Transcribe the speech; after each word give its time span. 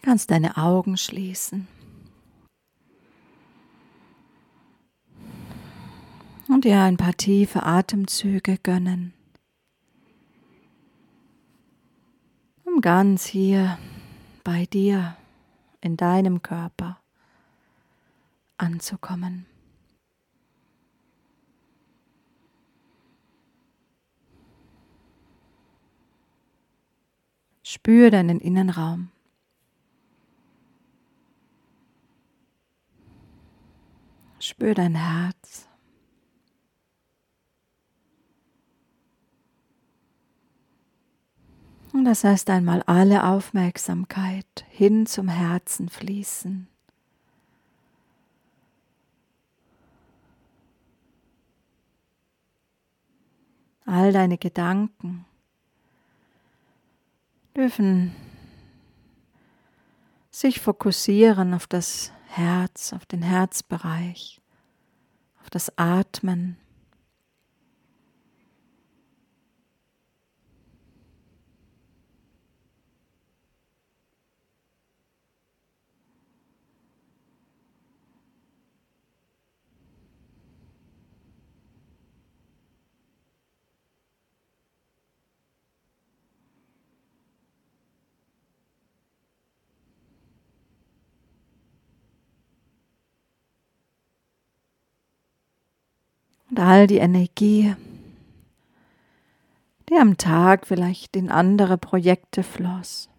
Du 0.00 0.02
kannst 0.10 0.30
deine 0.30 0.56
Augen 0.56 0.96
schließen. 0.96 1.66
Und 6.46 6.64
dir 6.64 6.80
ein 6.82 6.96
paar 6.96 7.16
tiefe 7.16 7.64
Atemzüge 7.64 8.58
gönnen. 8.58 9.12
Um 12.64 12.80
ganz 12.80 13.26
hier 13.26 13.76
bei 14.44 14.66
dir 14.66 15.16
in 15.80 15.96
deinem 15.96 16.42
Körper 16.42 17.00
anzukommen. 18.56 19.46
Spür 27.64 28.12
deinen 28.12 28.38
Innenraum. 28.38 29.10
Spür 34.58 34.74
dein 34.74 34.96
Herz. 34.96 35.68
Und 41.92 42.04
das 42.04 42.24
heißt 42.24 42.50
einmal 42.50 42.82
alle 42.82 43.22
Aufmerksamkeit 43.22 44.66
hin 44.68 45.06
zum 45.06 45.28
Herzen 45.28 45.88
fließen. 45.88 46.66
All 53.86 54.12
deine 54.12 54.38
Gedanken 54.38 55.24
dürfen 57.54 58.12
sich 60.32 60.58
fokussieren 60.58 61.54
auf 61.54 61.68
das 61.68 62.10
Herz, 62.26 62.92
auf 62.92 63.06
den 63.06 63.22
Herzbereich, 63.22 64.40
das 65.50 65.72
Atmen. 65.76 66.56
Und 96.50 96.60
all 96.60 96.86
die 96.86 96.98
Energie, 96.98 97.74
die 99.88 99.96
am 99.96 100.16
Tag 100.16 100.66
vielleicht 100.66 101.16
in 101.16 101.30
andere 101.30 101.78
Projekte 101.78 102.42
floss, 102.42 103.10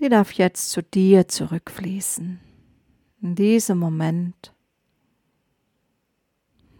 die 0.00 0.08
darf 0.08 0.32
jetzt 0.32 0.70
zu 0.70 0.82
dir 0.82 1.28
zurückfließen. 1.28 2.40
In 3.20 3.34
diesem 3.34 3.78
Moment 3.78 4.52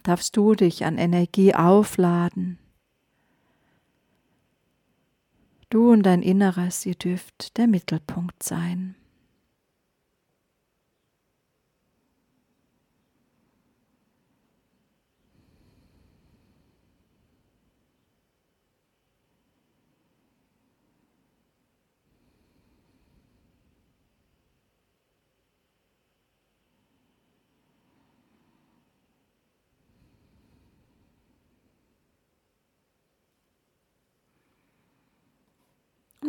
darfst 0.03 0.35
du 0.35 0.55
dich 0.55 0.83
an 0.83 0.97
Energie 0.97 1.55
aufladen. 1.55 2.59
Du 5.69 5.91
und 5.91 6.03
dein 6.03 6.21
Inneres, 6.21 6.85
ihr 6.85 6.95
dürft 6.95 7.57
der 7.57 7.67
Mittelpunkt 7.67 8.43
sein. 8.43 8.95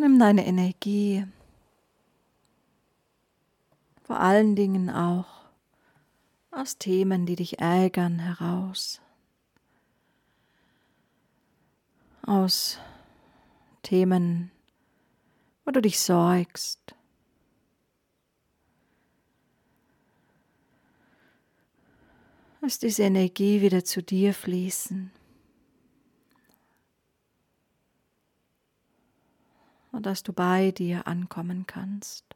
Nimm 0.04 0.18
deine 0.18 0.44
Energie, 0.44 1.24
vor 4.02 4.20
allen 4.20 4.54
Dingen 4.54 4.90
auch 4.90 5.46
aus 6.50 6.76
Themen, 6.76 7.24
die 7.24 7.36
dich 7.36 7.58
ärgern, 7.58 8.18
heraus. 8.18 9.00
Aus 12.20 12.78
Themen, 13.82 14.50
wo 15.64 15.70
du 15.70 15.80
dich 15.80 15.98
sorgst. 15.98 16.94
Lass 22.60 22.78
diese 22.78 23.04
Energie 23.04 23.62
wieder 23.62 23.86
zu 23.86 24.02
dir 24.02 24.34
fließen. 24.34 25.10
Und 29.94 30.06
dass 30.06 30.22
du 30.22 30.32
bei 30.32 30.70
dir 30.72 31.06
ankommen 31.06 31.66
kannst. 31.66 32.33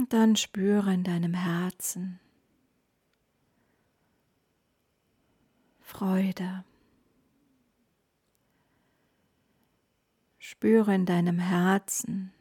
Und 0.00 0.14
dann 0.14 0.34
spüre 0.34 0.94
in 0.94 1.04
deinem 1.04 1.34
Herzen 1.34 2.20
Freude. 5.80 6.64
Spüre 10.38 10.94
in 10.94 11.04
deinem 11.04 11.38
Herzen 11.38 12.32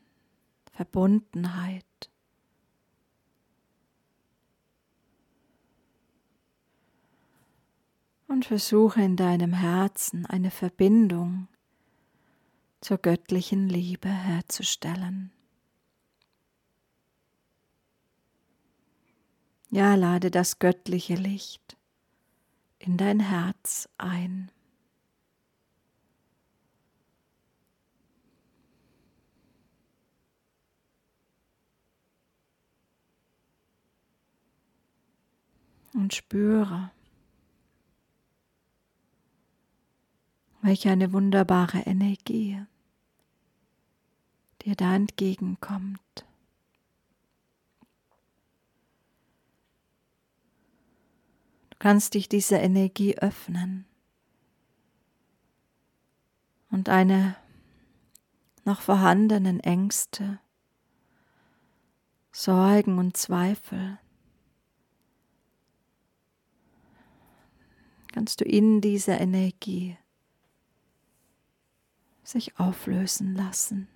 Verbundenheit. 0.72 2.10
Und 8.28 8.46
versuche 8.46 9.02
in 9.02 9.18
deinem 9.18 9.52
Herzen 9.52 10.26
eine 10.26 10.50
Verbindung 10.50 11.50
zur 12.80 13.00
göttlichen 13.00 13.68
Liebe 13.68 14.08
herzustellen. 14.08 15.34
Ja, 19.72 19.94
lade 19.94 20.32
das 20.32 20.58
göttliche 20.58 21.14
Licht 21.14 21.78
in 22.80 22.98
dein 22.98 23.20
Herz 23.20 23.88
ein. 23.98 24.52
Und 35.94 36.14
spüre, 36.14 36.92
welche 40.62 40.90
eine 40.90 41.12
wunderbare 41.14 41.80
Energie 41.80 42.64
dir 44.62 44.76
da 44.76 44.96
entgegenkommt. 44.96 46.29
Kannst 51.80 52.14
dich 52.14 52.30
dieser 52.30 52.62
Energie 52.62 53.18
öffnen 53.18 53.86
und 56.70 56.90
eine 56.90 57.36
noch 58.66 58.82
vorhandenen 58.82 59.60
Ängste, 59.62 60.40
Sorgen 62.32 63.00
und 63.00 63.18
Zweifel, 63.18 63.98
kannst 68.14 68.42
du 68.42 68.46
in 68.46 68.82
dieser 68.82 69.20
Energie 69.20 69.98
sich 72.24 72.60
auflösen 72.60 73.34
lassen. 73.36 73.88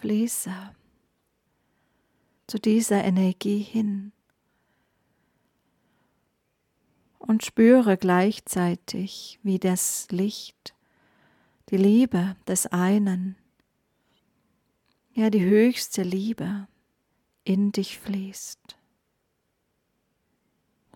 Fließe 0.00 0.54
zu 2.46 2.58
dieser 2.58 3.04
Energie 3.04 3.58
hin. 3.58 4.12
Und 7.18 7.44
spüre 7.44 7.98
gleichzeitig, 7.98 9.38
wie 9.42 9.58
das 9.58 10.08
Licht, 10.10 10.74
die 11.68 11.76
Liebe 11.76 12.34
des 12.48 12.66
einen, 12.66 13.36
ja 15.12 15.28
die 15.28 15.44
höchste 15.44 16.02
Liebe 16.02 16.66
in 17.44 17.70
dich 17.70 17.98
fließt, 17.98 18.78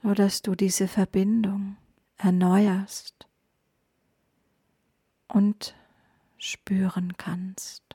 so 0.03 0.15
dass 0.15 0.41
du 0.41 0.55
diese 0.55 0.89
Verbindung 0.89 1.77
erneuerst 2.17 3.29
und 5.29 5.75
spüren 6.39 7.19
kannst. 7.19 7.94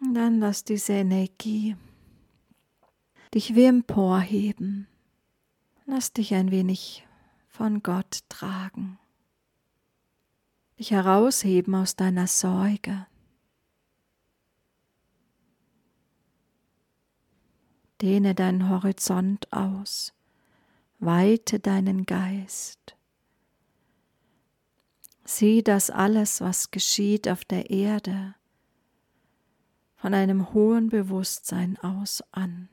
Und 0.00 0.14
dann 0.14 0.40
lass 0.40 0.64
diese 0.64 0.94
Energie 0.94 1.76
dich 3.34 3.54
wie 3.54 3.64
emporheben. 3.64 4.86
Lass 5.86 6.12
dich 6.12 6.34
ein 6.34 6.50
wenig 6.50 7.06
von 7.48 7.82
Gott 7.82 8.20
tragen. 8.28 8.98
Dich 10.78 10.92
herausheben 10.92 11.74
aus 11.74 11.96
deiner 11.96 12.26
Sorge. 12.26 13.06
Dehne 18.00 18.34
deinen 18.34 18.70
Horizont 18.70 19.52
aus, 19.52 20.14
weite 21.00 21.60
deinen 21.60 22.06
Geist. 22.06 22.96
Sieh 25.24 25.62
das 25.62 25.90
alles, 25.90 26.40
was 26.40 26.70
geschieht 26.70 27.28
auf 27.28 27.44
der 27.44 27.68
Erde, 27.68 28.34
von 30.00 30.14
einem 30.14 30.54
hohen 30.54 30.88
Bewusstsein 30.88 31.76
aus 31.78 32.24
an. 32.32 32.70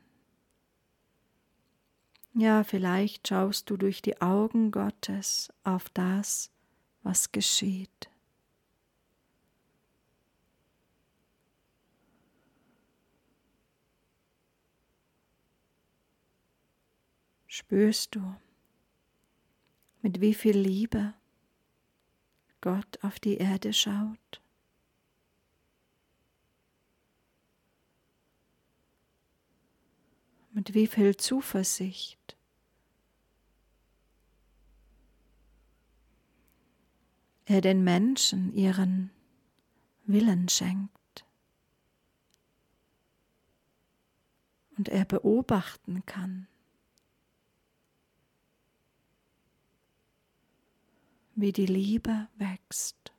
Ja, 2.33 2.63
vielleicht 2.63 3.27
schaust 3.27 3.69
du 3.69 3.75
durch 3.75 4.01
die 4.01 4.21
Augen 4.21 4.71
Gottes 4.71 5.51
auf 5.65 5.89
das, 5.89 6.51
was 7.03 7.33
geschieht. 7.33 8.09
Spürst 17.47 18.15
du, 18.15 18.21
mit 20.01 20.21
wie 20.21 20.33
viel 20.33 20.57
Liebe 20.57 21.13
Gott 22.61 23.03
auf 23.03 23.19
die 23.19 23.35
Erde 23.35 23.73
schaut? 23.73 24.41
Mit 30.57 30.73
wie 30.73 30.87
viel 30.87 31.15
Zuversicht. 31.15 32.35
er 37.45 37.61
den 37.61 37.81
Menschen 37.83 38.51
ihren 38.53 39.09
Willen 40.05 40.49
schenkt 40.49 41.25
und 44.77 44.89
er 44.89 45.05
beobachten 45.05 46.05
kann, 46.05 46.47
wie 51.35 51.53
die 51.53 51.67
Liebe 51.67 52.27
wächst. 52.35 53.13